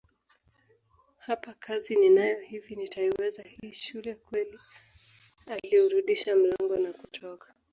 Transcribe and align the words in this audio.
Hapa 1.17 1.53
kazi 1.53 1.95
ninayo 1.95 2.39
hivi 2.39 2.75
nitaiweza 2.75 3.43
hii 3.43 3.73
shule 3.73 4.15
kweli 4.15 4.59
Aliurudisha 5.47 6.35
mlango 6.35 6.77
na 6.77 6.93
kutoka 6.93 7.53